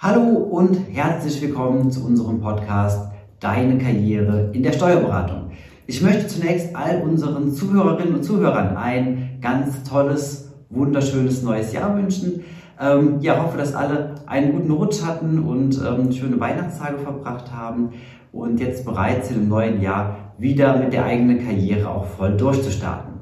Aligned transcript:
Hallo 0.00 0.28
und 0.28 0.76
herzlich 0.92 1.42
willkommen 1.42 1.90
zu 1.90 2.06
unserem 2.06 2.40
Podcast 2.40 3.10
Deine 3.40 3.78
Karriere 3.78 4.52
in 4.52 4.62
der 4.62 4.70
Steuerberatung. 4.70 5.50
Ich 5.88 6.00
möchte 6.02 6.28
zunächst 6.28 6.76
all 6.76 7.02
unseren 7.02 7.52
Zuhörerinnen 7.52 8.14
und 8.14 8.22
Zuhörern 8.22 8.76
ein 8.76 9.38
ganz 9.40 9.82
tolles, 9.82 10.52
wunderschönes 10.70 11.42
neues 11.42 11.72
Jahr 11.72 11.96
wünschen. 11.96 12.44
Ähm, 12.80 13.18
ja, 13.22 13.42
hoffe, 13.42 13.58
dass 13.58 13.74
alle 13.74 14.14
einen 14.26 14.52
guten 14.52 14.70
Rutsch 14.70 15.02
hatten 15.04 15.40
und 15.40 15.76
ähm, 15.84 16.12
schöne 16.12 16.38
Weihnachtstage 16.38 16.98
verbracht 16.98 17.52
haben 17.52 17.90
und 18.30 18.60
jetzt 18.60 18.84
bereit 18.84 19.26
sind, 19.26 19.38
im 19.38 19.48
neuen 19.48 19.82
Jahr 19.82 20.32
wieder 20.38 20.76
mit 20.76 20.92
der 20.92 21.06
eigenen 21.06 21.44
Karriere 21.44 21.90
auch 21.90 22.06
voll 22.06 22.36
durchzustarten. 22.36 23.14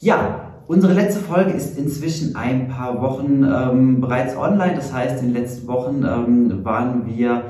Ja, 0.00 0.47
Unsere 0.68 0.92
letzte 0.92 1.20
Folge 1.20 1.52
ist 1.52 1.78
inzwischen 1.78 2.36
ein 2.36 2.68
paar 2.68 3.00
Wochen 3.00 3.42
ähm, 3.42 4.02
bereits 4.02 4.36
online. 4.36 4.74
Das 4.74 4.92
heißt, 4.92 5.22
in 5.22 5.32
den 5.32 5.42
letzten 5.42 5.66
Wochen 5.66 6.04
ähm, 6.04 6.62
waren 6.62 7.06
wir 7.06 7.44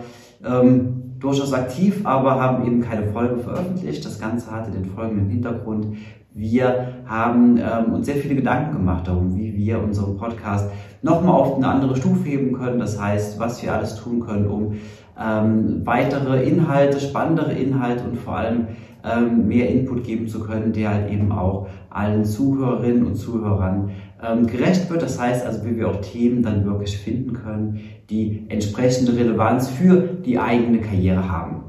ähm, 0.47 1.17
durchaus 1.19 1.53
aktiv, 1.53 2.03
aber 2.07 2.41
haben 2.41 2.65
eben 2.65 2.81
keine 2.81 3.09
Folge 3.09 3.39
veröffentlicht. 3.39 4.05
Das 4.05 4.21
Ganze 4.21 4.53
hatte 4.53 4.71
den 4.71 4.85
folgenden 4.85 5.29
Hintergrund. 5.29 5.97
Wir 6.33 6.93
haben 7.07 7.59
ähm, 7.59 7.93
uns 7.93 8.07
sehr 8.07 8.15
viele 8.15 8.37
Gedanken 8.37 8.77
gemacht 8.77 9.09
darum, 9.09 9.35
wie 9.35 9.53
wir 9.57 9.83
unseren 9.83 10.17
Podcast 10.17 10.71
nochmal 11.03 11.35
auf 11.35 11.57
eine 11.57 11.67
andere 11.67 11.97
Stufe 11.97 12.23
heben 12.23 12.53
können. 12.53 12.79
Das 12.79 13.01
heißt, 13.01 13.41
was 13.41 13.61
wir 13.65 13.75
alles 13.75 13.97
tun 13.97 14.21
können, 14.21 14.47
um 14.47 14.75
ähm, 15.21 15.83
weitere 15.85 16.43
Inhalte, 16.45 17.01
spannendere 17.01 17.53
Inhalte 17.53 18.05
und 18.05 18.19
vor 18.19 18.37
allem 18.37 18.69
ähm, 19.05 19.49
mehr 19.49 19.69
Input 19.71 20.05
geben 20.05 20.29
zu 20.29 20.41
können, 20.41 20.73
der 20.73 20.95
halt 20.95 21.11
eben 21.11 21.33
auch 21.33 21.69
allen 21.91 22.25
Zuhörerinnen 22.25 23.07
und 23.07 23.15
Zuhörern 23.15 23.91
ähm, 24.23 24.47
gerecht 24.47 24.91
wird. 24.91 25.03
Das 25.03 25.21
heißt 25.21 25.47
also, 25.47 25.65
wie 25.65 25.77
wir 25.77 25.89
auch 25.89 26.01
Themen 26.01 26.43
dann 26.43 26.65
wirklich 26.65 26.99
finden 26.99 27.33
können, 27.33 27.81
die 28.11 28.47
entsprechende 28.49 29.17
Relevanz 29.17 29.69
für 29.69 29.97
die 29.97 30.39
eigene 30.39 30.81
Karriere 30.81 31.31
haben. 31.31 31.63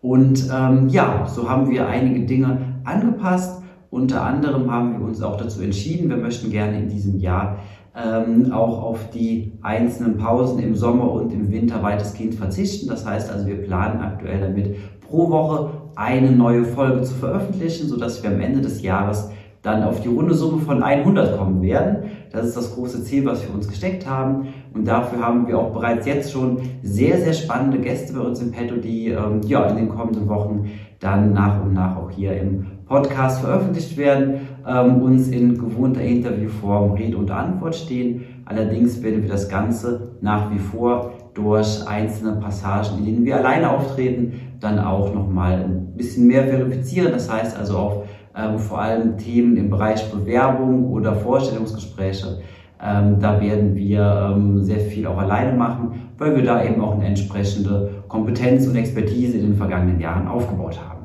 Und 0.00 0.48
ähm, 0.54 0.88
ja, 0.88 1.26
so 1.26 1.48
haben 1.48 1.70
wir 1.70 1.88
einige 1.88 2.24
Dinge 2.24 2.58
angepasst. 2.84 3.62
Unter 3.90 4.22
anderem 4.22 4.70
haben 4.70 4.98
wir 4.98 5.06
uns 5.06 5.22
auch 5.22 5.36
dazu 5.36 5.62
entschieden, 5.62 6.10
wir 6.10 6.18
möchten 6.18 6.50
gerne 6.50 6.78
in 6.78 6.88
diesem 6.88 7.18
Jahr 7.18 7.58
ähm, 7.96 8.52
auch 8.52 8.82
auf 8.82 9.10
die 9.10 9.52
einzelnen 9.62 10.18
Pausen 10.18 10.58
im 10.60 10.76
Sommer 10.76 11.10
und 11.12 11.32
im 11.32 11.50
Winter 11.50 11.82
weitestgehend 11.82 12.34
verzichten. 12.34 12.88
Das 12.88 13.06
heißt 13.06 13.30
also, 13.30 13.46
wir 13.46 13.62
planen 13.62 14.00
aktuell 14.00 14.40
damit 14.40 14.76
pro 15.00 15.30
Woche 15.30 15.70
eine 15.96 16.30
neue 16.30 16.64
Folge 16.64 17.02
zu 17.02 17.14
veröffentlichen, 17.14 17.88
sodass 17.88 18.22
wir 18.22 18.30
am 18.30 18.40
Ende 18.40 18.60
des 18.60 18.82
Jahres 18.82 19.30
dann 19.62 19.82
auf 19.82 20.00
die 20.00 20.08
runde 20.08 20.34
Summe 20.34 20.62
von 20.62 20.82
100 20.82 21.36
kommen 21.36 21.62
werden. 21.62 22.10
Das 22.30 22.46
ist 22.46 22.56
das 22.56 22.74
große 22.74 23.02
Ziel, 23.04 23.24
was 23.24 23.42
wir 23.42 23.52
uns 23.52 23.68
gesteckt 23.68 24.08
haben. 24.08 24.48
Und 24.72 24.86
dafür 24.86 25.20
haben 25.20 25.48
wir 25.48 25.58
auch 25.58 25.72
bereits 25.72 26.06
jetzt 26.06 26.32
schon 26.32 26.58
sehr, 26.82 27.18
sehr 27.18 27.32
spannende 27.32 27.78
Gäste 27.78 28.12
bei 28.12 28.20
uns 28.20 28.40
im 28.40 28.52
Petto, 28.52 28.76
die 28.76 29.08
ähm, 29.08 29.40
ja, 29.46 29.66
in 29.66 29.76
den 29.76 29.88
kommenden 29.88 30.28
Wochen 30.28 30.70
dann 31.00 31.32
nach 31.32 31.62
und 31.62 31.74
nach 31.74 31.96
auch 31.96 32.10
hier 32.10 32.38
im 32.40 32.66
Podcast 32.86 33.40
veröffentlicht 33.40 33.96
werden, 33.96 34.47
ähm, 34.68 35.02
uns 35.02 35.28
in 35.28 35.56
gewohnter 35.56 36.02
Interviewform 36.02 36.92
Rede 36.92 37.16
und 37.16 37.30
Antwort 37.30 37.74
stehen. 37.74 38.42
Allerdings 38.44 39.02
werden 39.02 39.22
wir 39.22 39.30
das 39.30 39.48
Ganze 39.48 40.12
nach 40.20 40.50
wie 40.52 40.58
vor 40.58 41.12
durch 41.34 41.86
einzelne 41.86 42.32
Passagen, 42.32 42.98
in 42.98 43.04
denen 43.04 43.24
wir 43.24 43.36
alleine 43.36 43.70
auftreten, 43.70 44.32
dann 44.60 44.78
auch 44.78 45.14
nochmal 45.14 45.64
ein 45.64 45.96
bisschen 45.96 46.26
mehr 46.26 46.44
verifizieren. 46.44 47.12
Das 47.12 47.32
heißt 47.32 47.56
also 47.56 47.78
auf 47.78 48.04
ähm, 48.36 48.58
vor 48.58 48.80
allem 48.80 49.16
Themen 49.16 49.56
im 49.56 49.70
Bereich 49.70 50.10
Bewerbung 50.10 50.90
oder 50.92 51.14
Vorstellungsgespräche. 51.14 52.38
Ähm, 52.80 53.18
da 53.18 53.40
werden 53.40 53.74
wir 53.74 54.32
ähm, 54.36 54.62
sehr 54.62 54.80
viel 54.80 55.06
auch 55.06 55.18
alleine 55.18 55.56
machen, 55.56 56.10
weil 56.16 56.36
wir 56.36 56.44
da 56.44 56.62
eben 56.62 56.80
auch 56.80 56.94
eine 56.94 57.06
entsprechende 57.06 57.90
Kompetenz 58.06 58.66
und 58.66 58.76
Expertise 58.76 59.36
in 59.38 59.46
den 59.46 59.56
vergangenen 59.56 59.98
Jahren 60.00 60.28
aufgebaut 60.28 60.78
haben. 60.78 60.97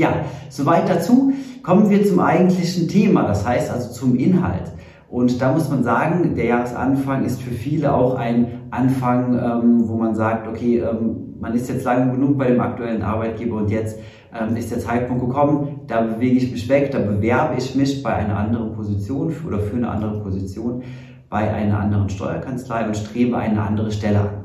Ja, 0.00 0.24
soweit 0.48 0.88
dazu. 0.88 1.34
Kommen 1.62 1.90
wir 1.90 2.06
zum 2.06 2.20
eigentlichen 2.20 2.88
Thema, 2.88 3.24
das 3.24 3.46
heißt 3.46 3.70
also 3.70 3.92
zum 3.92 4.16
Inhalt. 4.16 4.72
Und 5.10 5.42
da 5.42 5.52
muss 5.52 5.68
man 5.68 5.84
sagen, 5.84 6.34
der 6.36 6.46
Jahresanfang 6.46 7.22
ist 7.26 7.42
für 7.42 7.50
viele 7.50 7.92
auch 7.92 8.14
ein 8.14 8.46
Anfang, 8.70 9.34
ähm, 9.34 9.86
wo 9.86 9.96
man 9.96 10.14
sagt, 10.14 10.48
okay, 10.48 10.78
ähm, 10.78 11.34
man 11.38 11.52
ist 11.52 11.68
jetzt 11.68 11.84
lange 11.84 12.12
genug 12.12 12.38
bei 12.38 12.46
dem 12.46 12.62
aktuellen 12.62 13.02
Arbeitgeber 13.02 13.58
und 13.58 13.70
jetzt 13.70 13.98
ähm, 14.32 14.56
ist 14.56 14.70
der 14.70 14.78
Zeitpunkt 14.78 15.22
gekommen, 15.22 15.80
da 15.86 16.00
bewege 16.00 16.38
ich 16.38 16.50
mich 16.50 16.66
weg, 16.70 16.92
da 16.92 17.00
bewerbe 17.00 17.56
ich 17.58 17.74
mich 17.74 18.02
bei 18.02 18.14
einer 18.14 18.38
anderen 18.38 18.72
Position 18.72 19.34
oder 19.46 19.58
für 19.58 19.76
eine 19.76 19.90
andere 19.90 20.18
Position 20.22 20.82
bei 21.28 21.52
einer 21.52 21.78
anderen 21.78 22.08
Steuerkanzlei 22.08 22.86
und 22.86 22.96
strebe 22.96 23.36
eine 23.36 23.60
andere 23.60 23.92
Stelle 23.92 24.20
an. 24.20 24.44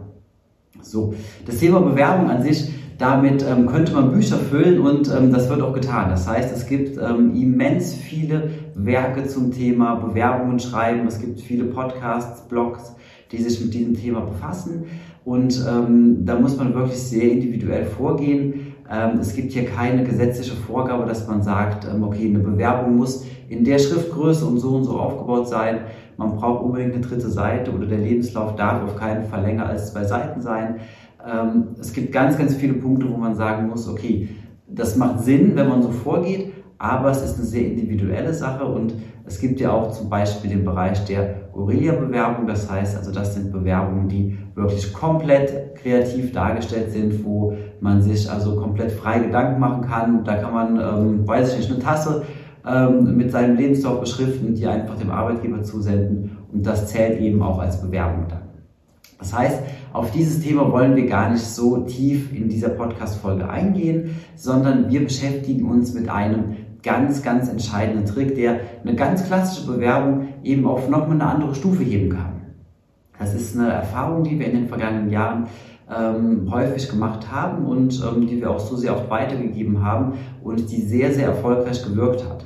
So, 0.81 1.13
das 1.45 1.59
Thema 1.59 1.79
Bewerbung 1.79 2.29
an 2.29 2.43
sich 2.43 2.69
damit 2.97 3.43
ähm, 3.43 3.65
könnte 3.67 3.93
man 3.93 4.11
Bücher 4.11 4.37
füllen 4.37 4.79
und 4.79 5.11
ähm, 5.13 5.31
das 5.31 5.49
wird 5.49 5.61
auch 5.61 5.73
getan. 5.73 6.09
Das 6.09 6.27
heißt, 6.27 6.55
es 6.55 6.67
gibt 6.67 6.97
ähm, 6.97 7.35
immens 7.35 7.93
viele 7.93 8.49
Werke 8.73 9.27
zum 9.27 9.51
Thema 9.51 9.95
Bewerbungen 9.95 10.59
schreiben. 10.59 11.05
Es 11.07 11.19
gibt 11.19 11.41
viele 11.41 11.65
Podcasts, 11.65 12.47
Blogs, 12.47 12.95
die 13.31 13.41
sich 13.41 13.59
mit 13.59 13.73
diesem 13.73 13.95
Thema 13.95 14.21
befassen. 14.21 14.85
Und 15.25 15.65
ähm, 15.67 16.25
da 16.25 16.39
muss 16.39 16.55
man 16.57 16.73
wirklich 16.73 16.99
sehr 16.99 17.31
individuell 17.31 17.85
vorgehen. 17.85 18.75
Ähm, 18.89 19.19
es 19.19 19.35
gibt 19.35 19.51
hier 19.51 19.65
keine 19.65 20.03
gesetzliche 20.03 20.55
Vorgabe, 20.55 21.05
dass 21.05 21.27
man 21.27 21.41
sagt, 21.41 21.87
ähm, 21.91 22.03
okay, 22.03 22.27
eine 22.27 22.39
Bewerbung 22.39 22.95
muss 22.95 23.25
in 23.49 23.63
der 23.63 23.79
Schriftgröße 23.79 24.45
und 24.45 24.59
so 24.59 24.75
und 24.75 24.83
so 24.83 24.99
aufgebaut 24.99 25.49
sein. 25.49 25.79
Man 26.17 26.35
braucht 26.35 26.63
unbedingt 26.63 26.93
eine 26.93 27.01
dritte 27.01 27.29
Seite 27.29 27.71
oder 27.71 27.87
der 27.87 27.97
Lebenslauf 27.97 28.55
darf 28.55 28.83
auf 28.83 28.95
keinen 28.95 29.25
Fall 29.25 29.41
länger 29.41 29.65
als 29.67 29.91
zwei 29.91 30.03
Seiten 30.03 30.41
sein. 30.41 30.75
Ähm, 31.25 31.75
es 31.79 31.93
gibt 31.93 32.11
ganz, 32.11 32.37
ganz 32.37 32.55
viele 32.55 32.73
Punkte, 32.73 33.09
wo 33.09 33.17
man 33.17 33.35
sagen 33.35 33.67
muss, 33.67 33.87
okay, 33.87 34.29
das 34.67 34.95
macht 34.95 35.21
Sinn, 35.21 35.55
wenn 35.55 35.69
man 35.69 35.81
so 35.81 35.89
vorgeht, 35.89 36.51
aber 36.77 37.09
es 37.11 37.21
ist 37.23 37.35
eine 37.35 37.45
sehr 37.45 37.65
individuelle 37.65 38.33
Sache 38.33 38.65
und 38.65 38.93
es 39.25 39.39
gibt 39.39 39.59
ja 39.59 39.71
auch 39.71 39.91
zum 39.91 40.09
Beispiel 40.09 40.51
den 40.51 40.65
Bereich 40.65 41.03
der 41.05 41.49
Aurelia-Bewerbung, 41.53 42.47
das 42.47 42.69
heißt 42.69 42.97
also, 42.97 43.11
das 43.11 43.33
sind 43.33 43.51
Bewerbungen, 43.51 44.07
die 44.07 44.37
wirklich 44.55 44.93
komplett 44.93 45.75
kreativ 45.75 46.31
dargestellt 46.31 46.91
sind, 46.91 47.23
wo 47.23 47.55
man 47.79 48.01
sich 48.01 48.29
also 48.29 48.55
komplett 48.55 48.91
frei 48.91 49.19
Gedanken 49.19 49.59
machen 49.59 49.81
kann. 49.81 50.23
Da 50.23 50.35
kann 50.35 50.53
man, 50.53 50.79
ähm, 50.79 51.27
weiß 51.27 51.53
ich 51.53 51.59
nicht, 51.59 51.71
eine 51.71 51.79
Tasse 51.79 52.23
ähm, 52.67 53.15
mit 53.15 53.31
seinem 53.31 53.55
Lebenslauf 53.55 53.99
beschriften, 53.99 54.53
die 54.53 54.67
einfach 54.67 54.97
dem 54.97 55.11
Arbeitgeber 55.11 55.63
zusenden 55.63 56.37
und 56.51 56.65
das 56.65 56.87
zählt 56.87 57.19
eben 57.19 57.41
auch 57.41 57.59
als 57.59 57.81
Bewerbung 57.81 58.25
dann. 58.29 58.44
Das 59.17 59.33
heißt, 59.33 59.59
auf 59.93 60.11
dieses 60.11 60.41
Thema 60.41 60.71
wollen 60.71 60.95
wir 60.95 61.07
gar 61.07 61.29
nicht 61.29 61.45
so 61.45 61.77
tief 61.77 62.33
in 62.33 62.49
dieser 62.49 62.69
Podcast-Folge 62.69 63.49
eingehen, 63.49 64.17
sondern 64.35 64.89
wir 64.89 65.03
beschäftigen 65.03 65.69
uns 65.69 65.93
mit 65.93 66.09
einem 66.09 66.57
ganz, 66.83 67.23
ganz 67.23 67.49
entscheidenden 67.49 68.05
Trick, 68.05 68.35
der 68.35 68.59
eine 68.83 68.95
ganz 68.95 69.25
klassische 69.25 69.67
Bewerbung 69.67 70.27
eben 70.43 70.67
auf 70.67 70.89
nochmal 70.89 71.13
eine 71.13 71.25
andere 71.25 71.55
Stufe 71.55 71.83
heben 71.83 72.09
kann. 72.09 72.41
Das 73.17 73.33
ist 73.33 73.57
eine 73.57 73.71
Erfahrung, 73.71 74.23
die 74.23 74.37
wir 74.37 74.47
in 74.47 74.55
den 74.55 74.67
vergangenen 74.67 75.09
Jahren 75.09 75.47
ähm, 75.89 76.51
häufig 76.51 76.89
gemacht 76.89 77.31
haben 77.31 77.65
und 77.65 78.03
ähm, 78.03 78.27
die 78.27 78.41
wir 78.41 78.51
auch 78.51 78.59
so 78.59 78.75
sehr 78.75 78.95
oft 78.95 79.09
weitergegeben 79.09 79.83
haben 79.83 80.13
und 80.43 80.69
die 80.71 80.81
sehr, 80.81 81.13
sehr 81.13 81.27
erfolgreich 81.27 81.83
gewirkt 81.83 82.27
hat. 82.27 82.45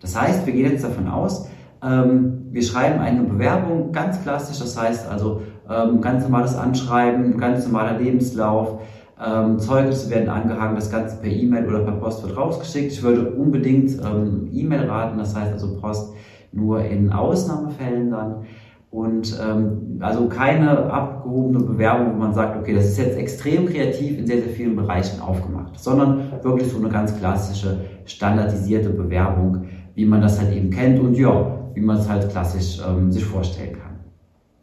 Das 0.00 0.18
heißt, 0.18 0.46
wir 0.46 0.52
gehen 0.52 0.70
jetzt 0.70 0.84
davon 0.84 1.08
aus, 1.08 1.48
ähm, 1.82 2.48
wir 2.50 2.62
schreiben 2.62 3.00
eine 3.00 3.22
Bewerbung, 3.22 3.92
ganz 3.92 4.22
klassisch, 4.22 4.58
das 4.58 4.80
heißt 4.80 5.08
also 5.08 5.42
ähm, 5.70 6.00
ganz 6.00 6.24
normales 6.24 6.56
Anschreiben, 6.56 7.38
ganz 7.38 7.64
normaler 7.66 7.98
Lebenslauf, 7.98 8.80
ähm, 9.24 9.58
Zeugnisse 9.58 10.10
werden 10.10 10.28
angehangen, 10.28 10.76
das 10.76 10.90
Ganze 10.90 11.16
per 11.16 11.30
E-Mail 11.30 11.66
oder 11.66 11.80
per 11.80 11.92
Post 11.92 12.22
wird 12.22 12.36
rausgeschickt. 12.36 12.92
Ich 12.92 13.02
würde 13.02 13.30
unbedingt 13.30 13.90
ähm, 14.00 14.48
E-Mail 14.52 14.88
raten, 14.88 15.18
das 15.18 15.34
heißt 15.34 15.52
also 15.52 15.76
Post 15.80 16.14
nur 16.52 16.84
in 16.84 17.12
Ausnahmefällen 17.12 18.10
dann. 18.10 18.46
Und 18.90 19.38
ähm, 19.44 19.98
also 20.00 20.28
keine 20.28 20.90
abgehobene 20.90 21.62
Bewerbung, 21.62 22.14
wo 22.14 22.18
man 22.18 22.32
sagt, 22.32 22.58
okay, 22.58 22.74
das 22.74 22.86
ist 22.86 22.98
jetzt 22.98 23.18
extrem 23.18 23.66
kreativ 23.66 24.18
in 24.18 24.26
sehr, 24.26 24.38
sehr 24.38 24.52
vielen 24.52 24.76
Bereichen 24.76 25.20
aufgemacht, 25.20 25.78
sondern 25.78 26.32
wirklich 26.42 26.72
so 26.72 26.78
eine 26.78 26.88
ganz 26.88 27.14
klassische, 27.18 27.80
standardisierte 28.06 28.88
Bewerbung, 28.88 29.66
wie 29.94 30.06
man 30.06 30.22
das 30.22 30.40
halt 30.40 30.54
eben 30.54 30.70
kennt 30.70 31.00
und 31.00 31.18
ja, 31.18 31.57
wie 31.78 31.84
man 31.84 31.98
es 31.98 32.08
halt 32.08 32.28
klassisch 32.30 32.80
ähm, 32.86 33.12
sich 33.12 33.24
vorstellen 33.24 33.74
kann. 33.74 34.00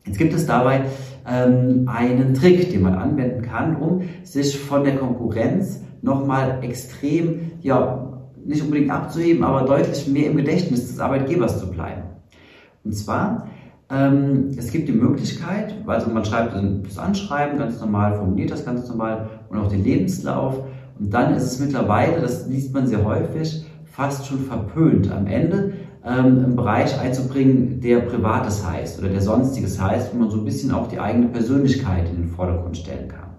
Jetzt 0.05 0.17
gibt 0.17 0.33
es 0.33 0.45
dabei 0.45 0.81
ähm, 1.25 1.87
einen 1.87 2.33
Trick, 2.33 2.69
den 2.71 2.81
man 2.81 2.95
anwenden 2.95 3.41
kann, 3.41 3.77
um 3.77 4.01
sich 4.23 4.59
von 4.59 4.83
der 4.83 4.97
Konkurrenz 4.97 5.81
nochmal 6.01 6.59
extrem, 6.61 7.53
ja, 7.61 8.21
nicht 8.45 8.61
unbedingt 8.61 8.91
abzuheben, 8.91 9.43
aber 9.43 9.61
deutlich 9.61 10.07
mehr 10.07 10.29
im 10.29 10.37
Gedächtnis 10.37 10.87
des 10.89 10.99
Arbeitgebers 10.99 11.59
zu 11.59 11.71
bleiben. 11.71 12.03
Und 12.83 12.93
zwar, 12.93 13.47
ähm, 13.89 14.51
es 14.57 14.71
gibt 14.71 14.89
die 14.89 14.93
Möglichkeit, 14.93 15.73
also 15.87 16.11
man 16.11 16.25
schreibt 16.25 16.53
das 16.85 16.97
Anschreiben 16.99 17.57
ganz 17.57 17.79
normal, 17.79 18.15
formuliert 18.15 18.51
das 18.51 18.65
ganz 18.65 18.87
normal 18.89 19.29
und 19.49 19.57
auch 19.57 19.69
den 19.69 19.83
Lebenslauf. 19.83 20.59
Und 20.99 21.13
dann 21.13 21.33
ist 21.33 21.43
es 21.43 21.59
mittlerweile, 21.59 22.21
das 22.21 22.47
liest 22.47 22.73
man 22.73 22.85
sehr 22.85 23.03
häufig, 23.03 23.65
fast 23.85 24.27
schon 24.27 24.39
verpönt 24.39 25.11
am 25.11 25.25
Ende 25.25 25.73
einen 26.05 26.55
Bereich 26.55 26.99
einzubringen, 26.99 27.81
der 27.81 27.99
Privates 28.01 28.65
heißt 28.65 28.99
oder 28.99 29.09
der 29.09 29.21
Sonstiges 29.21 29.81
heißt, 29.81 30.13
wo 30.13 30.19
man 30.19 30.29
so 30.29 30.37
ein 30.37 30.45
bisschen 30.45 30.71
auch 30.71 30.87
die 30.87 30.99
eigene 30.99 31.27
Persönlichkeit 31.27 32.07
in 32.09 32.17
den 32.17 32.27
Vordergrund 32.27 32.77
stellen 32.77 33.07
kann. 33.07 33.31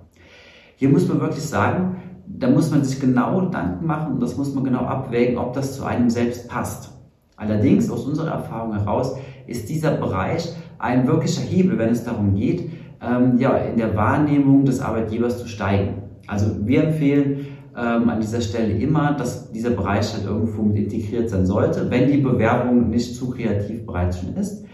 Hier 0.75 0.89
muss 0.89 1.09
man 1.09 1.21
wirklich 1.21 1.45
sagen, 1.45 1.97
da 2.27 2.51
muss 2.51 2.73
man 2.73 2.83
sich 2.83 3.01
genau 3.01 3.41
Gedanken 3.41 3.87
machen 3.87 4.15
und 4.15 4.21
das 4.21 4.37
muss 4.37 4.53
man 4.53 4.65
genau 4.65 4.81
abwägen, 4.81 5.39
ob 5.39 5.53
das 5.53 5.77
zu 5.77 5.85
einem 5.85 6.11
selbst 6.11 6.49
passt. 6.49 6.91
Allerdings, 7.37 7.89
aus 7.89 8.05
unserer 8.05 8.33
Erfahrung 8.33 8.75
heraus, 8.75 9.17
ist 9.47 9.69
dieser 9.69 9.93
Bereich 9.93 10.53
ein 10.79 11.07
wirklicher 11.07 11.43
Hebel, 11.43 11.79
wenn 11.79 11.91
es 11.91 12.05
darum 12.05 12.35
geht, 12.35 12.71
ähm, 13.01 13.39
ja, 13.39 13.57
in 13.59 13.77
der 13.77 13.95
Wahrnehmung 13.95 14.65
des 14.65 14.81
Arbeitgebers 14.81 15.39
zu 15.39 15.47
steigen. 15.47 16.03
Also 16.27 16.47
wir 16.67 16.85
empfehlen 16.85 17.47
ähm, 17.77 18.09
an 18.09 18.21
dieser 18.21 18.41
Stelle 18.41 18.73
immer, 18.73 19.13
dass 19.13 19.53
dieser 19.53 19.71
Bereich 19.71 20.13
halt 20.15 20.25
irgendwo 20.25 20.63
mit 20.63 20.79
integriert 20.79 21.29
sein 21.29 21.45
sollte, 21.45 21.91
wenn 21.91 22.11
die 22.11 22.19
Bewerbung 22.19 22.89
nicht 22.89 23.15
zu 23.15 23.31
kreativ 23.31 23.85
bereits 23.85 24.21
schon 24.21 24.35
ist. 24.35 24.65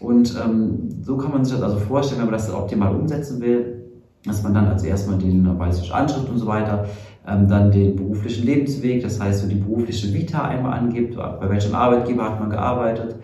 Und 0.00 0.34
ähm, 0.42 0.88
so 1.02 1.16
kann 1.16 1.30
man 1.30 1.44
sich 1.44 1.54
das 1.54 1.62
also 1.62 1.78
vorstellen, 1.78 2.20
wenn 2.22 2.30
man 2.30 2.34
das 2.34 2.52
optimal 2.52 2.94
umsetzen 2.94 3.40
will, 3.40 3.84
dass 4.24 4.42
man 4.42 4.54
dann 4.54 4.66
also 4.66 4.86
erstmal 4.86 5.18
den 5.18 5.58
weiß 5.58 5.80
ich, 5.82 5.92
Anschrift 5.92 6.28
und 6.28 6.38
so 6.38 6.46
weiter, 6.46 6.86
ähm, 7.26 7.48
dann 7.48 7.70
den 7.70 7.96
beruflichen 7.96 8.46
Lebensweg, 8.46 9.02
das 9.02 9.20
heißt 9.20 9.42
so 9.42 9.48
die 9.48 9.56
berufliche 9.56 10.12
Vita 10.12 10.42
einmal 10.42 10.78
angibt, 10.78 11.16
bei 11.16 11.48
welchem 11.48 11.74
Arbeitgeber 11.74 12.24
hat 12.24 12.40
man 12.40 12.50
gearbeitet, 12.50 13.16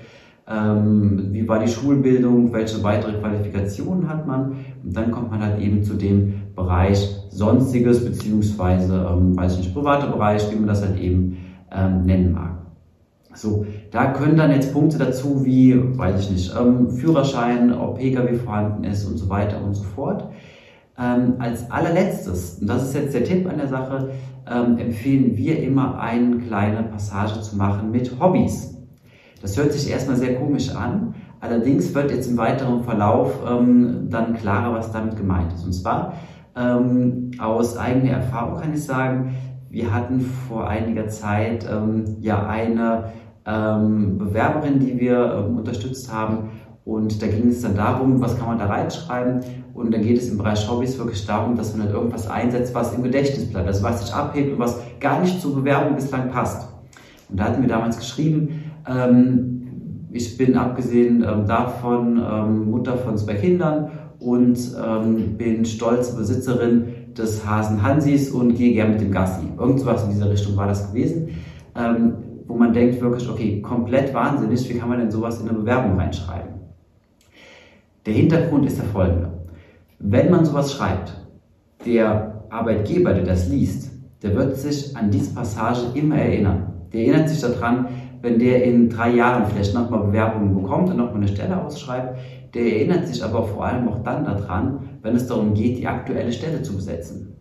ähm, 0.49 1.29
wie 1.33 1.49
war 1.49 1.59
die 1.59 1.69
Schulbildung, 1.69 2.53
welche 2.53 2.83
weitere 2.83 3.19
Qualifikationen 3.19 4.09
hat 4.09 4.27
man 4.27 4.53
und 4.85 4.97
dann 4.97 5.11
kommt 5.11 5.31
man 5.31 5.43
halt 5.43 5.61
eben 5.61 5.83
zu 5.83 5.95
dem 5.95 6.43
Bereich 6.57 7.15
Sonstiges 7.31 8.05
beziehungsweise, 8.05 9.07
ähm, 9.13 9.37
weiß 9.37 9.53
ich 9.53 9.59
nicht, 9.59 9.75
privater 9.75 10.09
Bereich, 10.09 10.51
wie 10.51 10.57
man 10.57 10.67
das 10.67 10.83
halt 10.83 10.99
eben 10.99 11.37
ähm, 11.71 12.05
nennen 12.05 12.33
mag. 12.33 12.57
So, 13.35 13.67
da 13.91 14.13
können 14.13 14.37
dann 14.37 14.51
jetzt 14.51 14.73
Punkte 14.73 14.97
dazu 14.97 15.45
wie, 15.45 15.77
weiß 15.99 16.21
ich 16.21 16.31
nicht, 16.31 16.55
ähm, 16.59 16.89
Führerschein, 16.89 17.73
ob 17.73 17.99
Pkw 17.99 18.35
vorhanden 18.37 18.85
ist 18.85 19.05
und 19.05 19.19
so 19.19 19.29
weiter 19.29 19.63
und 19.63 19.75
so 19.75 19.85
fort. 19.85 20.31
Ähm, 20.99 21.35
als 21.39 21.71
allerletztes, 21.71 22.59
und 22.61 22.69
das 22.69 22.85
ist 22.85 22.95
jetzt 22.95 23.13
der 23.13 23.25
Tipp 23.25 23.47
an 23.47 23.59
der 23.59 23.69
Sache, 23.69 24.11
ähm, 24.51 24.79
empfehlen 24.79 25.37
wir 25.37 25.63
immer 25.63 26.01
eine 26.01 26.39
kleine 26.39 26.85
Passage 26.85 27.43
zu 27.43 27.57
machen 27.57 27.91
mit 27.91 28.19
Hobbys. 28.19 28.75
Das 29.43 29.59
hört 29.59 29.73
sich 29.73 29.91
erstmal 29.91 30.17
sehr 30.17 30.37
komisch 30.37 30.75
an, 30.75 31.15
allerdings 31.41 31.95
wird 31.95 32.11
jetzt 32.11 32.31
im 32.31 32.39
weiteren 32.39 32.83
Verlauf 32.85 33.35
ähm, 33.47 34.09
dann 34.09 34.35
klarer, 34.35 34.73
was 34.73 34.91
damit 34.93 35.17
gemeint 35.19 35.53
ist. 35.53 35.67
Und 35.67 35.75
zwar 35.75 36.15
ähm, 36.57 37.31
aus 37.39 37.77
eigener 37.77 38.13
Erfahrung 38.13 38.61
kann 38.61 38.73
ich 38.73 38.85
sagen, 38.85 39.35
wir 39.69 39.93
hatten 39.93 40.21
vor 40.21 40.69
einiger 40.69 41.09
Zeit 41.09 41.69
ähm, 41.71 42.17
ja 42.21 42.47
eine 42.47 43.11
ähm, 43.45 44.17
Bewerberin, 44.19 44.81
die 44.81 44.99
wir 44.99 45.47
ähm, 45.47 45.59
unterstützt 45.59 46.13
haben. 46.13 46.51
Und 46.85 47.21
da 47.21 47.27
ging 47.27 47.49
es 47.49 47.63
dann 47.63 47.75
darum, 47.75 48.21
was 48.21 48.39
kann 48.39 48.47
man 48.47 48.59
da 48.59 48.67
reinschreiben. 48.67 49.41
Und 49.75 49.93
dann 49.93 50.03
geht 50.03 50.19
es 50.19 50.31
im 50.31 50.39
Bereich 50.39 50.71
Hobbys 50.71 50.99
wirklich 50.99 51.27
darum, 51.27 51.57
dass 51.57 51.77
man 51.77 51.87
halt 51.87 51.95
irgendwas 51.95 52.31
einsetzt, 52.31 52.75
was 52.75 52.95
im 52.95 53.03
Gedächtnis 53.03 53.51
bleibt, 53.51 53.67
also 53.67 53.83
was 53.83 54.07
sich 54.07 54.15
abhebt 54.15 54.53
und 54.53 54.59
was 54.59 54.81
gar 55.01 55.21
nicht 55.21 55.41
zur 55.41 55.57
Bewerbung 55.57 55.97
bislang 55.97 56.31
passt. 56.31 56.69
Und 57.29 57.39
da 57.39 57.45
hatten 57.45 57.61
wir 57.61 57.69
damals 57.69 57.99
geschrieben, 57.99 58.73
ähm, 58.89 59.53
ich 60.13 60.39
bin 60.39 60.57
abgesehen 60.57 61.23
ähm, 61.29 61.47
davon 61.47 62.71
Mutter 62.71 62.97
von 62.97 63.19
zwei 63.19 63.35
Kindern 63.35 63.91
und 64.19 64.59
ähm, 64.83 65.37
bin 65.37 65.65
stolze 65.65 66.17
Besitzerin 66.17 67.13
des 67.17 67.47
Hasen 67.47 67.83
Hansis 67.83 68.31
und 68.31 68.55
gehe 68.55 68.75
gern 68.75 68.93
mit 68.93 69.01
dem 69.01 69.11
Gassi. 69.11 69.47
Irgendwas 69.59 70.05
in 70.05 70.11
dieser 70.11 70.31
Richtung 70.31 70.57
war 70.57 70.67
das 70.67 70.89
gewesen, 70.89 71.29
ähm, 71.75 72.15
wo 72.47 72.55
man 72.55 72.73
denkt 72.73 73.01
wirklich, 73.01 73.29
okay, 73.29 73.61
komplett 73.61 74.15
wahnsinnig, 74.15 74.69
wie 74.69 74.79
kann 74.79 74.89
man 74.89 74.99
denn 74.99 75.11
sowas 75.11 75.41
in 75.41 75.49
eine 75.49 75.59
Bewerbung 75.59 75.99
reinschreiben? 75.99 76.55
Der 78.05 78.15
Hintergrund 78.15 78.67
ist 78.67 78.79
der 78.79 78.85
folgende. 78.87 79.33
Wenn 79.99 80.31
man 80.31 80.45
sowas 80.45 80.73
schreibt, 80.73 81.15
der 81.85 82.45
Arbeitgeber, 82.51 83.13
der 83.13 83.25
das 83.25 83.49
liest, 83.49 83.91
der 84.23 84.35
wird 84.35 84.57
sich 84.57 84.97
an 84.97 85.11
diese 85.11 85.35
Passage 85.35 85.81
immer 85.95 86.17
erinnern. 86.17 86.73
Der 86.93 87.01
erinnert 87.01 87.29
sich 87.29 87.41
daran, 87.41 87.89
wenn 88.27 88.41
der 88.41 88.65
in 88.65 88.91
drei 88.91 89.11
Jahren 89.11 89.47
vielleicht 89.47 89.73
nochmal 89.73 90.01
Bewerbungen 90.01 90.53
bekommt 90.61 90.91
und 90.91 90.97
nochmal 90.97 91.19
eine 91.19 91.29
Stelle 91.29 91.65
ausschreibt, 91.65 92.19
der 92.55 92.65
erinnert 92.65 93.07
sich 93.07 93.23
aber 93.23 93.45
vor 93.45 93.65
allem 93.65 93.89
auch 93.89 94.03
dann 94.03 94.25
daran, 94.25 94.81
wenn 95.03 95.15
es 95.15 95.29
darum 95.29 95.55
geht, 95.55 95.79
die 95.79 95.87
aktuelle 95.87 96.33
Stelle 96.33 96.61
zu 96.61 96.75
besetzen. 96.75 97.37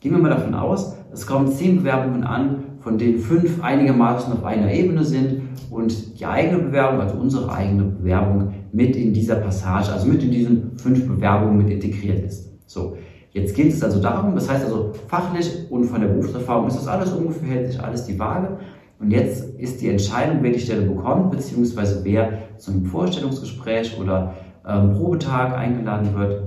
Gehen 0.00 0.12
wir 0.12 0.18
mal 0.18 0.30
davon 0.30 0.54
aus, 0.54 0.96
es 1.12 1.24
kommen 1.24 1.52
zehn 1.52 1.78
Bewerbungen 1.78 2.24
an, 2.24 2.64
von 2.80 2.98
denen 2.98 3.18
fünf 3.18 3.62
einigermaßen 3.62 4.32
auf 4.32 4.44
einer 4.44 4.72
Ebene 4.72 5.04
sind 5.04 5.42
und 5.70 6.18
die 6.18 6.26
eigene 6.26 6.64
Bewerbung, 6.64 7.00
also 7.00 7.16
unsere 7.16 7.52
eigene 7.52 7.84
Bewerbung, 7.84 8.54
mit 8.72 8.96
in 8.96 9.12
dieser 9.12 9.36
Passage, 9.36 9.92
also 9.92 10.08
mit 10.08 10.22
in 10.22 10.32
diesen 10.32 10.78
fünf 10.78 11.06
Bewerbungen 11.06 11.58
mit 11.58 11.70
integriert 11.70 12.24
ist. 12.24 12.50
So, 12.66 12.96
jetzt 13.30 13.54
geht 13.54 13.72
es 13.72 13.84
also 13.84 14.00
darum, 14.00 14.34
das 14.34 14.50
heißt 14.50 14.64
also 14.64 14.92
fachlich 15.06 15.70
und 15.70 15.84
von 15.84 16.00
der 16.00 16.08
Berufserfahrung 16.08 16.66
ist 16.66 16.76
das 16.76 16.88
alles 16.88 17.12
ungefähr, 17.12 17.48
hält 17.48 17.66
sich 17.68 17.80
alles 17.80 18.04
die 18.04 18.18
Waage. 18.18 18.58
Und 19.00 19.10
jetzt 19.12 19.44
ist 19.58 19.80
die 19.80 19.88
Entscheidung, 19.88 20.38
wer 20.42 20.52
die 20.52 20.58
Stelle 20.58 20.82
bekommt, 20.82 21.30
beziehungsweise 21.30 22.04
wer 22.04 22.32
zum 22.58 22.84
Vorstellungsgespräch 22.84 23.98
oder 24.00 24.34
ähm, 24.66 24.92
Probetag 24.92 25.56
eingeladen 25.56 26.14
wird, 26.16 26.42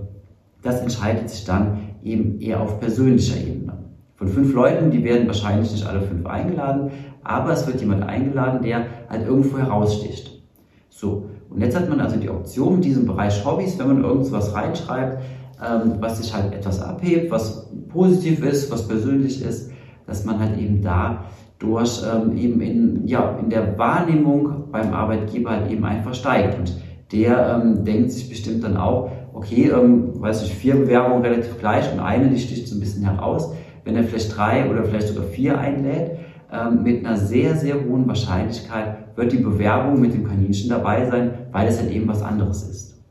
das 0.61 0.81
entscheidet 0.81 1.29
sich 1.29 1.45
dann 1.45 1.77
eben 2.03 2.39
eher 2.39 2.61
auf 2.61 2.79
persönlicher 2.79 3.37
Ebene. 3.37 3.77
Von 4.15 4.27
fünf 4.27 4.53
Leuten, 4.53 4.91
die 4.91 5.03
werden 5.03 5.27
wahrscheinlich 5.27 5.71
nicht 5.71 5.85
alle 5.85 6.01
fünf 6.01 6.25
eingeladen, 6.25 6.91
aber 7.23 7.53
es 7.53 7.65
wird 7.65 7.79
jemand 7.79 8.03
eingeladen, 8.03 8.61
der 8.61 8.85
halt 9.09 9.25
irgendwo 9.25 9.57
heraussticht. 9.57 10.41
So, 10.89 11.29
und 11.49 11.61
jetzt 11.61 11.75
hat 11.75 11.89
man 11.89 11.99
also 11.99 12.17
die 12.17 12.29
Option 12.29 12.75
in 12.75 12.81
diesem 12.81 13.05
Bereich 13.05 13.43
Hobbys, 13.45 13.79
wenn 13.79 13.87
man 13.87 14.03
irgendwas 14.03 14.53
reinschreibt, 14.53 15.23
ähm, 15.63 15.93
was 15.99 16.17
sich 16.17 16.33
halt 16.33 16.53
etwas 16.53 16.81
abhebt, 16.81 17.31
was 17.31 17.69
positiv 17.89 18.43
ist, 18.43 18.71
was 18.71 18.87
persönlich 18.87 19.43
ist, 19.43 19.71
dass 20.05 20.25
man 20.25 20.39
halt 20.39 20.57
eben 20.59 20.81
da 20.81 21.25
durch 21.61 22.01
ähm, 22.03 22.35
eben 22.35 22.59
in, 22.59 23.07
ja, 23.07 23.37
in 23.39 23.49
der 23.49 23.77
Wahrnehmung 23.77 24.71
beim 24.71 24.93
Arbeitgeber 24.93 25.51
halt 25.51 25.71
eben 25.71 25.85
einfach 25.85 26.15
steigt. 26.15 26.57
Und 26.57 26.75
der 27.11 27.61
ähm, 27.63 27.85
denkt 27.85 28.11
sich 28.11 28.29
bestimmt 28.29 28.63
dann 28.63 28.77
auch, 28.77 29.11
okay, 29.33 29.69
ähm, 29.69 30.19
weiß 30.19 30.43
ich, 30.43 30.55
vier 30.55 30.75
Bewerbungen 30.75 31.21
relativ 31.21 31.59
gleich 31.59 31.91
und 31.93 31.99
eine, 31.99 32.29
die 32.29 32.39
sticht 32.39 32.67
so 32.67 32.75
ein 32.75 32.79
bisschen 32.79 33.03
heraus. 33.03 33.53
Wenn 33.85 33.95
er 33.95 34.03
vielleicht 34.03 34.35
drei 34.35 34.69
oder 34.69 34.83
vielleicht 34.83 35.09
sogar 35.09 35.25
vier 35.25 35.59
einlädt, 35.59 36.17
ähm, 36.51 36.81
mit 36.81 37.05
einer 37.05 37.15
sehr, 37.15 37.55
sehr 37.55 37.75
hohen 37.75 38.07
Wahrscheinlichkeit 38.07 38.97
wird 39.15 39.31
die 39.31 39.37
Bewerbung 39.37 40.01
mit 40.01 40.15
dem 40.15 40.27
Kaninchen 40.27 40.69
dabei 40.69 41.05
sein, 41.09 41.31
weil 41.51 41.67
es 41.67 41.79
halt 41.79 41.91
eben 41.91 42.07
was 42.07 42.23
anderes 42.23 42.63
ist. 42.63 43.03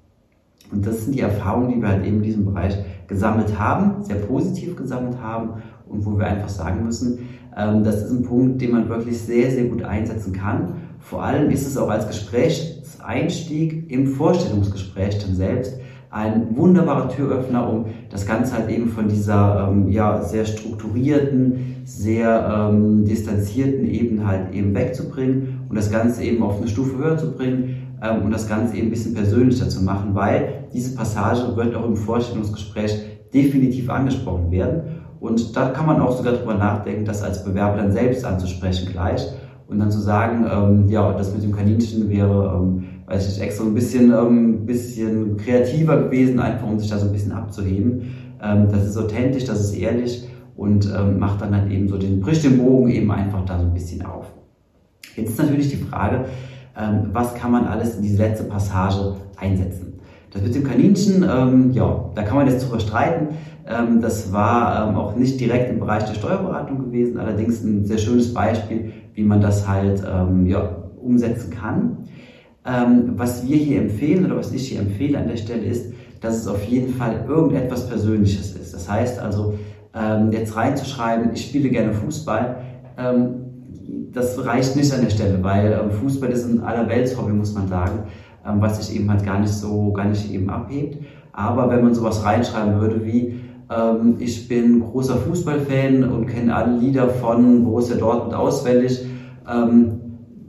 Und 0.72 0.86
das 0.86 1.04
sind 1.04 1.14
die 1.14 1.20
Erfahrungen, 1.20 1.68
die 1.68 1.80
wir 1.80 1.88
halt 1.88 2.04
eben 2.04 2.16
in 2.16 2.22
diesem 2.22 2.44
Bereich 2.44 2.76
gesammelt 3.06 3.58
haben, 3.58 4.02
sehr 4.02 4.16
positiv 4.16 4.76
gesammelt 4.76 5.20
haben 5.20 5.62
und 5.88 6.06
wo 6.06 6.16
wir 6.18 6.26
einfach 6.26 6.48
sagen 6.48 6.84
müssen, 6.84 7.28
das 7.54 8.02
ist 8.02 8.10
ein 8.10 8.22
Punkt, 8.22 8.60
den 8.60 8.72
man 8.72 8.88
wirklich 8.88 9.18
sehr, 9.18 9.50
sehr 9.50 9.64
gut 9.64 9.82
einsetzen 9.82 10.32
kann. 10.32 10.74
Vor 11.00 11.22
allem 11.22 11.50
ist 11.50 11.66
es 11.66 11.76
auch 11.76 11.88
als 11.88 12.06
Gesprächseinstieg 12.06 13.90
im 13.90 14.06
Vorstellungsgespräch 14.06 15.18
dann 15.18 15.34
selbst 15.34 15.80
ein 16.10 16.56
wunderbarer 16.56 17.08
Türöffner, 17.08 17.68
um 17.72 17.86
das 18.10 18.26
Ganze 18.26 18.54
halt 18.54 18.68
eben 18.68 18.88
von 18.88 19.08
dieser 19.08 19.68
ähm, 19.70 19.88
ja, 19.90 20.22
sehr 20.22 20.44
strukturierten, 20.44 21.76
sehr 21.84 22.68
ähm, 22.70 23.04
distanzierten 23.04 23.88
Ebene 23.88 24.26
halt 24.26 24.52
eben 24.52 24.74
wegzubringen 24.74 25.60
und 25.68 25.76
das 25.76 25.90
Ganze 25.90 26.24
eben 26.24 26.42
auf 26.42 26.58
eine 26.58 26.68
Stufe 26.68 26.98
höher 26.98 27.16
zu 27.16 27.32
bringen 27.32 27.96
ähm, 28.02 28.22
und 28.22 28.32
das 28.32 28.48
Ganze 28.48 28.76
eben 28.76 28.88
ein 28.88 28.90
bisschen 28.90 29.14
persönlicher 29.14 29.68
zu 29.68 29.82
machen, 29.82 30.14
weil 30.14 30.64
diese 30.74 30.96
Passage 30.96 31.56
wird 31.56 31.76
auch 31.76 31.86
im 31.86 31.96
Vorstellungsgespräch 31.96 33.02
definitiv 33.32 33.88
angesprochen 33.88 34.50
werden 34.50 34.99
und 35.20 35.54
da 35.54 35.68
kann 35.68 35.86
man 35.86 36.00
auch 36.00 36.16
sogar 36.16 36.32
drüber 36.32 36.54
nachdenken, 36.54 37.04
das 37.04 37.22
als 37.22 37.44
Bewerber 37.44 37.76
dann 37.76 37.92
selbst 37.92 38.24
anzusprechen 38.24 38.90
gleich 38.90 39.26
und 39.68 39.78
dann 39.78 39.90
zu 39.90 40.00
sagen, 40.00 40.46
ähm, 40.50 40.88
ja, 40.88 41.12
das 41.12 41.32
mit 41.32 41.42
dem 41.42 41.52
Kaninchen 41.52 42.08
wäre, 42.08 42.58
ähm, 42.58 42.84
weiß 43.06 43.36
ich, 43.36 43.42
extra 43.42 43.64
ein 43.64 43.74
bisschen, 43.74 44.12
ähm, 44.12 44.66
bisschen 44.66 45.36
kreativer 45.36 46.04
gewesen, 46.04 46.40
einfach 46.40 46.66
um 46.66 46.78
sich 46.78 46.88
da 46.88 46.98
so 46.98 47.06
ein 47.06 47.12
bisschen 47.12 47.32
abzuheben. 47.32 48.14
Ähm, 48.42 48.68
das 48.70 48.86
ist 48.86 48.96
authentisch, 48.96 49.44
das 49.44 49.60
ist 49.60 49.74
ehrlich 49.74 50.26
und 50.56 50.86
ähm, 50.86 51.18
macht 51.18 51.42
dann 51.42 51.54
halt 51.54 51.70
eben 51.70 51.88
so 51.88 51.98
den, 51.98 52.20
bricht 52.20 52.42
den 52.44 52.58
Bogen 52.58 52.90
eben 52.90 53.10
einfach 53.10 53.44
da 53.44 53.58
so 53.58 53.64
ein 53.64 53.74
bisschen 53.74 54.04
auf. 54.04 54.26
Jetzt 55.16 55.30
ist 55.30 55.38
natürlich 55.38 55.70
die 55.70 55.76
Frage, 55.76 56.24
ähm, 56.78 57.10
was 57.12 57.34
kann 57.34 57.50
man 57.50 57.66
alles 57.66 57.96
in 57.96 58.02
diese 58.02 58.18
letzte 58.22 58.44
Passage 58.44 59.16
einsetzen? 59.36 59.89
Das 60.30 60.42
mit 60.42 60.54
dem 60.54 60.64
Kaninchen, 60.64 61.24
ähm, 61.28 61.72
ja, 61.72 62.10
da 62.14 62.22
kann 62.22 62.36
man 62.36 62.46
jetzt 62.46 62.64
drüber 62.64 62.78
streiten. 62.78 63.34
Ähm, 63.66 64.00
das 64.00 64.32
war 64.32 64.88
ähm, 64.88 64.96
auch 64.96 65.16
nicht 65.16 65.40
direkt 65.40 65.70
im 65.70 65.80
Bereich 65.80 66.04
der 66.04 66.14
Steuerberatung 66.14 66.78
gewesen, 66.78 67.18
allerdings 67.18 67.62
ein 67.62 67.84
sehr 67.84 67.98
schönes 67.98 68.32
Beispiel, 68.32 68.92
wie 69.14 69.24
man 69.24 69.40
das 69.40 69.66
halt 69.68 70.02
ähm, 70.08 70.46
ja, 70.46 70.76
umsetzen 71.02 71.50
kann. 71.50 71.98
Ähm, 72.64 73.14
was 73.16 73.46
wir 73.46 73.56
hier 73.56 73.80
empfehlen 73.80 74.26
oder 74.26 74.36
was 74.36 74.52
ich 74.52 74.68
hier 74.68 74.80
empfehle 74.80 75.18
an 75.18 75.28
der 75.28 75.36
Stelle 75.36 75.62
ist, 75.62 75.92
dass 76.20 76.36
es 76.36 76.46
auf 76.46 76.62
jeden 76.64 76.94
Fall 76.94 77.24
irgendetwas 77.26 77.88
Persönliches 77.88 78.54
ist. 78.54 78.72
Das 78.72 78.88
heißt 78.88 79.18
also, 79.18 79.54
ähm, 79.94 80.30
jetzt 80.30 80.54
reinzuschreiben, 80.54 81.30
ich 81.32 81.46
spiele 81.46 81.70
gerne 81.70 81.92
Fußball, 81.92 82.56
das 84.12 84.44
reicht 84.44 84.76
nicht 84.76 84.92
an 84.92 85.00
der 85.00 85.08
Stelle, 85.08 85.42
weil 85.42 85.88
Fußball 86.02 86.28
ist 86.28 86.44
ein 86.44 86.60
allerwelts-Hobby, 86.60 87.32
muss 87.32 87.54
man 87.54 87.66
sagen, 87.66 88.00
ähm, 88.46 88.60
was 88.60 88.84
sich 88.84 88.96
eben 88.96 89.10
halt 89.10 89.24
gar 89.24 89.38
nicht 89.40 89.52
so, 89.52 89.92
gar 89.92 90.06
nicht 90.06 90.32
eben 90.32 90.50
abhebt. 90.50 90.98
Aber 91.32 91.70
wenn 91.70 91.82
man 91.82 91.94
sowas 91.94 92.24
reinschreiben 92.24 92.80
würde 92.80 93.04
wie, 93.04 93.40
ähm, 93.70 94.16
ich 94.18 94.48
bin 94.48 94.80
großer 94.80 95.16
Fußballfan 95.16 96.04
und 96.04 96.26
kenne 96.26 96.54
alle 96.54 96.76
Lieder 96.78 97.08
von 97.08 97.64
Borussia 97.64 97.96
Dortmund 97.96 98.34
auswendig, 98.34 99.04
ähm, 99.50 100.00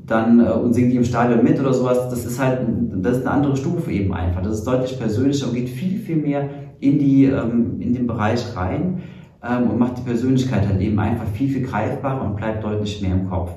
dann 0.06 0.40
äh, 0.40 0.50
und 0.52 0.74
singt 0.74 0.92
die 0.92 0.98
im 0.98 1.04
Stadion 1.04 1.44
mit 1.44 1.60
oder 1.60 1.74
sowas, 1.74 2.10
das 2.10 2.26
ist 2.26 2.40
halt, 2.40 2.60
das 2.96 3.18
ist 3.18 3.26
eine 3.26 3.36
andere 3.36 3.56
Stufe 3.56 3.92
eben 3.92 4.14
einfach. 4.14 4.42
Das 4.42 4.56
ist 4.56 4.66
deutlich 4.66 5.00
persönlicher 5.00 5.48
und 5.48 5.56
geht 5.56 5.70
viel, 5.70 6.00
viel 6.00 6.18
mehr 6.18 6.50
in 6.80 7.00
die, 7.00 7.26
ähm, 7.26 7.80
in 7.80 7.94
den 7.94 8.08
Bereich 8.08 8.56
rein 8.56 9.04
ähm, 9.44 9.70
und 9.70 9.80
macht 9.80 10.00
die 10.00 10.02
Persönlichkeit 10.02 10.68
halt 10.68 10.82
eben 10.82 11.00
einfach 11.00 11.28
viel, 11.28 11.50
viel 11.50 11.66
greifbarer 11.66 12.26
und 12.26 12.36
bleibt 12.36 12.64
deutlich 12.64 13.02
mehr 13.02 13.14
im 13.14 13.30
Kopf. 13.30 13.52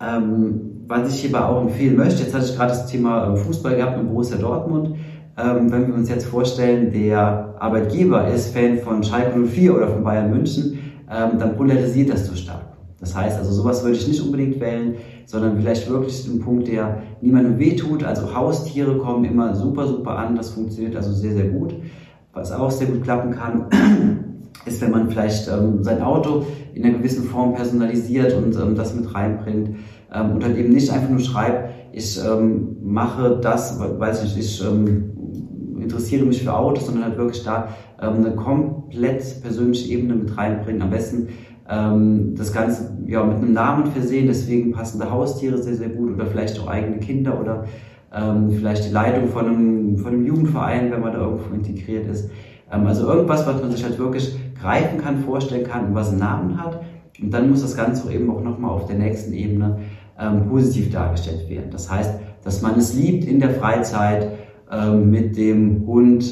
Ähm, 0.00 0.74
was 0.86 1.14
ich 1.14 1.22
hierbei 1.22 1.44
auch 1.44 1.62
empfehlen 1.62 1.96
möchte, 1.96 2.22
jetzt 2.22 2.34
hatte 2.34 2.44
ich 2.44 2.56
gerade 2.56 2.70
das 2.70 2.86
Thema 2.86 3.26
ähm, 3.26 3.36
Fußball 3.36 3.76
gehabt 3.76 3.96
mit 3.96 4.08
Borussia 4.08 4.36
Dortmund. 4.36 4.96
Ähm, 5.36 5.72
wenn 5.72 5.88
wir 5.88 5.94
uns 5.94 6.08
jetzt 6.08 6.26
vorstellen, 6.26 6.92
der 6.92 7.54
Arbeitgeber 7.58 8.28
ist 8.28 8.54
Fan 8.54 8.78
von 8.78 9.02
Schalke 9.02 9.38
04 9.38 9.76
oder 9.76 9.88
von 9.88 10.04
Bayern 10.04 10.30
München, 10.30 10.78
ähm, 11.10 11.38
dann 11.38 11.56
polarisiert 11.56 12.10
das 12.10 12.26
so 12.26 12.34
stark. 12.34 12.62
Das 13.00 13.16
heißt, 13.16 13.38
also 13.38 13.52
sowas 13.52 13.82
würde 13.82 13.96
ich 13.96 14.08
nicht 14.08 14.22
unbedingt 14.22 14.60
wählen, 14.60 14.94
sondern 15.26 15.56
vielleicht 15.56 15.90
wirklich 15.90 16.24
den 16.24 16.40
Punkt, 16.40 16.68
der 16.68 17.02
niemandem 17.20 17.58
wehtut. 17.58 18.04
Also 18.04 18.34
Haustiere 18.34 18.96
kommen 18.98 19.24
immer 19.24 19.54
super, 19.54 19.86
super 19.86 20.16
an. 20.18 20.36
Das 20.36 20.50
funktioniert 20.50 20.96
also 20.96 21.12
sehr, 21.12 21.34
sehr 21.34 21.48
gut. 21.48 21.74
Was 22.32 22.52
auch 22.52 22.70
sehr 22.70 22.86
gut 22.86 23.02
klappen 23.02 23.32
kann, 23.32 23.66
ist, 24.66 24.80
wenn 24.80 24.90
man 24.90 25.10
vielleicht 25.10 25.48
ähm, 25.48 25.82
sein 25.82 26.02
Auto 26.02 26.46
in 26.74 26.84
einer 26.84 26.98
gewissen 26.98 27.24
Form 27.24 27.54
personalisiert 27.54 28.32
und 28.34 28.56
ähm, 28.56 28.74
das 28.74 28.94
mit 28.94 29.14
reinbringt 29.14 29.76
ähm, 30.12 30.32
und 30.32 30.42
dann 30.42 30.56
eben 30.56 30.72
nicht 30.72 30.90
einfach 30.90 31.10
nur 31.10 31.20
schreibt, 31.20 31.70
ich 31.92 32.18
ähm, 32.24 32.76
mache 32.82 33.38
das, 33.40 33.78
weiß 33.78 34.24
ich, 34.24 34.38
ich 34.38 34.64
ähm, 34.64 35.12
interessiere 35.80 36.24
mich 36.24 36.42
für 36.42 36.54
Autos, 36.54 36.86
sondern 36.86 37.04
halt 37.04 37.18
wirklich 37.18 37.44
da 37.44 37.68
ähm, 38.00 38.24
eine 38.24 38.34
komplett 38.34 39.42
persönliche 39.42 39.92
Ebene 39.92 40.14
mit 40.14 40.36
reinbringen. 40.36 40.82
Am 40.82 40.90
besten 40.90 41.28
ähm, 41.68 42.34
das 42.36 42.52
Ganze 42.52 42.96
ja, 43.06 43.24
mit 43.24 43.36
einem 43.36 43.52
Namen 43.52 43.86
versehen, 43.86 44.26
deswegen 44.26 44.72
passende 44.72 45.10
Haustiere 45.10 45.58
sehr, 45.58 45.74
sehr 45.74 45.88
gut 45.88 46.14
oder 46.14 46.26
vielleicht 46.26 46.58
auch 46.60 46.66
eigene 46.66 46.98
Kinder 46.98 47.40
oder 47.40 47.64
ähm, 48.14 48.50
vielleicht 48.50 48.86
die 48.86 48.92
Leitung 48.92 49.28
von 49.28 49.46
einem, 49.46 49.98
von 49.98 50.12
einem 50.12 50.26
Jugendverein, 50.26 50.90
wenn 50.90 51.00
man 51.00 51.12
da 51.12 51.20
irgendwo 51.20 51.54
integriert 51.54 52.06
ist. 52.08 52.30
Ähm, 52.72 52.86
also 52.86 53.06
irgendwas, 53.06 53.46
was 53.46 53.60
man 53.60 53.70
sich 53.70 53.84
halt 53.84 53.98
wirklich 53.98 54.34
greifen 54.60 54.98
kann, 55.00 55.18
vorstellen 55.18 55.64
kann 55.64 55.86
und 55.86 55.94
was 55.94 56.10
einen 56.10 56.20
Namen 56.20 56.62
hat. 56.62 56.80
Und 57.20 57.32
dann 57.32 57.50
muss 57.50 57.62
das 57.62 57.76
Ganze 57.76 58.12
eben 58.12 58.30
auch 58.30 58.42
nochmal 58.42 58.70
auf 58.70 58.86
der 58.86 58.96
nächsten 58.96 59.32
Ebene 59.32 59.78
ähm, 60.18 60.48
positiv 60.48 60.90
dargestellt 60.90 61.48
werden. 61.48 61.70
Das 61.70 61.90
heißt, 61.90 62.14
dass 62.42 62.62
man 62.62 62.78
es 62.78 62.94
liebt, 62.94 63.24
in 63.24 63.40
der 63.40 63.50
Freizeit 63.50 64.28
ähm, 64.70 65.10
mit 65.10 65.36
dem 65.36 65.86
Hund 65.86 66.24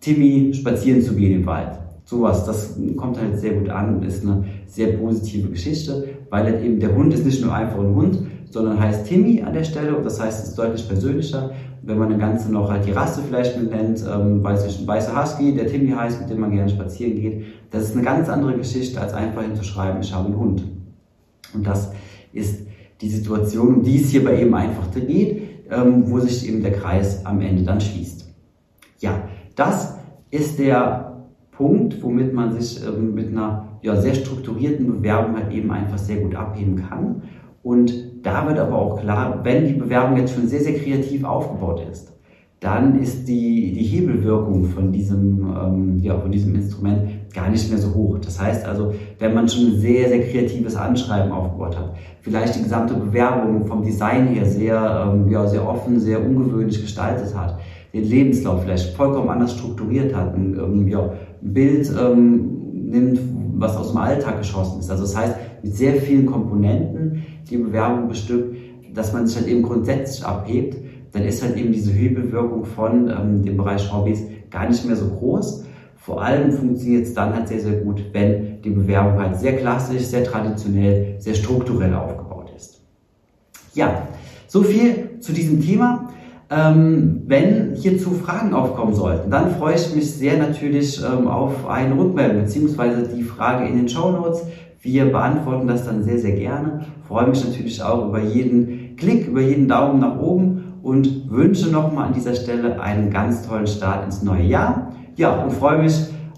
Timmy 0.00 0.52
spazieren 0.54 1.02
zu 1.02 1.14
gehen 1.14 1.40
im 1.40 1.46
Wald. 1.46 1.78
Sowas, 2.04 2.44
das 2.44 2.76
kommt 2.96 3.20
halt 3.20 3.38
sehr 3.38 3.54
gut 3.54 3.68
an 3.68 3.96
und 3.96 4.04
ist 4.04 4.24
eine 4.24 4.44
sehr 4.66 4.88
positive 4.96 5.48
Geschichte, 5.48 6.08
weil 6.30 6.44
halt 6.44 6.62
eben 6.62 6.80
der 6.80 6.94
Hund 6.94 7.14
ist 7.14 7.24
nicht 7.24 7.42
nur 7.44 7.54
einfach 7.54 7.78
ein 7.78 7.94
Hund, 7.94 8.18
sondern 8.52 8.78
heißt 8.78 9.06
Timmy 9.06 9.42
an 9.42 9.54
der 9.54 9.64
Stelle 9.64 9.96
und 9.96 10.04
das 10.04 10.20
heißt, 10.20 10.42
es 10.42 10.50
ist 10.50 10.58
deutlich 10.58 10.86
persönlicher. 10.86 11.50
Wenn 11.80 11.98
man 11.98 12.12
eine 12.12 12.18
ganze 12.18 12.52
noch 12.52 12.70
halt 12.70 12.86
die 12.86 12.92
Rasse 12.92 13.22
vielleicht 13.26 13.58
mit 13.58 13.70
nennt, 13.70 14.04
ähm, 14.06 14.44
weiß 14.44 14.66
ich, 14.66 14.80
ein 14.80 14.86
weißer 14.86 15.20
Husky, 15.20 15.54
der 15.54 15.66
Timmy 15.66 15.90
heißt, 15.90 16.20
mit 16.20 16.30
dem 16.30 16.40
man 16.40 16.52
gerne 16.52 16.68
spazieren 16.68 17.16
geht, 17.16 17.44
das 17.70 17.84
ist 17.84 17.96
eine 17.96 18.04
ganz 18.04 18.28
andere 18.28 18.54
Geschichte, 18.56 19.00
als 19.00 19.14
einfach 19.14 19.42
hinzuschreiben, 19.42 20.02
ich 20.02 20.14
habe 20.14 20.26
einen 20.26 20.36
Hund. 20.36 20.64
Und 21.54 21.66
das 21.66 21.92
ist 22.32 22.66
die 23.00 23.08
Situation, 23.08 23.76
um 23.76 23.82
die 23.82 24.00
es 24.00 24.10
hierbei 24.10 24.40
eben 24.40 24.54
einfach 24.54 24.90
geht, 24.94 25.42
ähm, 25.70 26.04
wo 26.10 26.20
sich 26.20 26.46
eben 26.46 26.62
der 26.62 26.72
Kreis 26.72 27.24
am 27.24 27.40
Ende 27.40 27.62
dann 27.62 27.80
schließt. 27.80 28.32
Ja, 29.00 29.28
das 29.56 29.96
ist 30.30 30.58
der 30.58 31.24
Punkt, 31.52 32.02
womit 32.02 32.34
man 32.34 32.52
sich 32.52 32.86
ähm, 32.86 33.14
mit 33.14 33.28
einer 33.28 33.68
ja, 33.82 33.96
sehr 34.00 34.14
strukturierten 34.14 34.86
Bewerbung 34.86 35.36
halt 35.36 35.52
eben 35.52 35.70
einfach 35.72 35.98
sehr 35.98 36.18
gut 36.18 36.34
abheben 36.34 36.76
kann. 36.76 37.22
Und 37.62 37.92
da 38.22 38.46
wird 38.46 38.58
aber 38.58 38.76
auch 38.76 39.00
klar, 39.00 39.40
wenn 39.42 39.66
die 39.66 39.74
Bewerbung 39.74 40.16
jetzt 40.16 40.34
schon 40.34 40.48
sehr, 40.48 40.60
sehr 40.60 40.74
kreativ 40.74 41.24
aufgebaut 41.24 41.82
ist, 41.90 42.12
dann 42.62 43.00
ist 43.00 43.26
die, 43.26 43.72
die 43.72 43.82
Hebelwirkung 43.82 44.66
von 44.66 44.92
diesem, 44.92 45.52
ähm, 45.60 45.98
ja, 46.00 46.16
von 46.16 46.30
diesem 46.30 46.54
Instrument 46.54 47.32
gar 47.34 47.50
nicht 47.50 47.68
mehr 47.68 47.78
so 47.78 47.92
hoch. 47.92 48.18
Das 48.18 48.40
heißt 48.40 48.64
also, 48.66 48.94
wenn 49.18 49.34
man 49.34 49.48
schon 49.48 49.66
ein 49.66 49.80
sehr, 49.80 50.08
sehr 50.08 50.20
kreatives 50.22 50.76
Anschreiben 50.76 51.32
aufgebaut 51.32 51.76
hat, 51.76 51.94
vielleicht 52.20 52.54
die 52.56 52.62
gesamte 52.62 52.94
Bewerbung 52.94 53.66
vom 53.66 53.82
Design 53.82 54.28
her 54.28 54.46
sehr, 54.46 55.10
ähm, 55.12 55.28
ja, 55.28 55.44
sehr 55.48 55.68
offen, 55.68 55.98
sehr 55.98 56.24
ungewöhnlich 56.24 56.80
gestaltet 56.80 57.36
hat, 57.36 57.58
den 57.92 58.04
Lebenslauf 58.04 58.62
vielleicht 58.62 58.96
vollkommen 58.96 59.28
anders 59.28 59.52
strukturiert 59.54 60.14
hat, 60.14 60.34
ein, 60.36 60.56
ähm, 60.56 60.86
ja, 60.86 61.00
ein 61.00 61.52
Bild 61.52 61.92
ähm, 62.00 62.90
nimmt, 62.90 63.51
was 63.62 63.76
aus 63.76 63.92
dem 63.92 63.98
Alltag 63.98 64.38
geschossen 64.38 64.80
ist. 64.80 64.90
Also 64.90 65.04
das 65.04 65.16
heißt, 65.16 65.36
mit 65.62 65.74
sehr 65.74 65.94
vielen 65.94 66.26
Komponenten 66.26 67.24
die 67.48 67.56
Bewerbung 67.56 68.08
bestückt, 68.08 68.56
dass 68.92 69.12
man 69.12 69.26
sich 69.26 69.36
halt 69.38 69.46
eben 69.46 69.62
grundsätzlich 69.62 70.24
abhebt, 70.24 70.76
dann 71.12 71.22
ist 71.22 71.42
halt 71.42 71.56
eben 71.56 71.72
diese 71.72 71.92
Hebelwirkung 71.92 72.64
von 72.64 73.08
ähm, 73.08 73.42
dem 73.42 73.56
Bereich 73.56 73.92
Hobbys 73.92 74.22
gar 74.50 74.68
nicht 74.68 74.84
mehr 74.84 74.96
so 74.96 75.06
groß. 75.06 75.64
Vor 75.96 76.22
allem 76.22 76.52
funktioniert 76.52 77.06
es 77.06 77.14
dann 77.14 77.34
halt 77.34 77.48
sehr, 77.48 77.60
sehr 77.60 77.74
gut, 77.74 78.02
wenn 78.12 78.60
die 78.62 78.70
Bewerbung 78.70 79.20
halt 79.20 79.38
sehr 79.38 79.56
klassisch, 79.56 80.02
sehr 80.02 80.24
traditionell, 80.24 81.16
sehr 81.18 81.34
strukturell 81.34 81.94
aufgebaut 81.94 82.50
ist. 82.56 82.82
Ja, 83.74 84.08
so 84.48 84.62
viel 84.62 85.20
zu 85.20 85.32
diesem 85.32 85.60
Thema. 85.60 86.10
Ähm, 86.54 87.22
wenn 87.26 87.74
hierzu 87.74 88.10
Fragen 88.10 88.52
aufkommen 88.52 88.94
sollten, 88.94 89.30
dann 89.30 89.52
freue 89.52 89.74
ich 89.74 89.94
mich 89.94 90.10
sehr 90.10 90.36
natürlich 90.36 91.00
ähm, 91.02 91.26
auf 91.26 91.66
eine 91.66 91.96
Rückmeldung 91.96 92.42
beziehungsweise 92.42 93.08
die 93.08 93.22
Frage 93.22 93.66
in 93.66 93.76
den 93.76 93.88
Show 93.88 94.10
Notes. 94.10 94.42
Wir 94.80 95.06
beantworten 95.06 95.66
das 95.66 95.86
dann 95.86 96.02
sehr, 96.02 96.18
sehr 96.18 96.32
gerne. 96.32 96.84
Freue 97.08 97.28
mich 97.28 97.42
natürlich 97.44 97.82
auch 97.82 98.08
über 98.08 98.20
jeden 98.20 98.96
Klick, 98.96 99.28
über 99.28 99.40
jeden 99.40 99.68
Daumen 99.68 100.00
nach 100.00 100.20
oben 100.20 100.74
und 100.82 101.30
wünsche 101.30 101.70
nochmal 101.70 102.08
an 102.08 102.12
dieser 102.12 102.34
Stelle 102.34 102.80
einen 102.80 103.10
ganz 103.10 103.46
tollen 103.46 103.66
Start 103.66 104.04
ins 104.04 104.22
neue 104.22 104.44
Jahr. 104.44 104.92
Ja, 105.16 105.42
und 105.42 105.52
freue 105.52 105.82
mich 105.82 105.94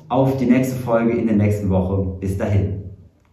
auf 0.08 0.36
die 0.36 0.46
nächste 0.46 0.76
Folge 0.76 1.12
in 1.12 1.26
der 1.26 1.36
nächsten 1.36 1.70
Woche. 1.70 2.18
Bis 2.20 2.38
dahin. 2.38 2.83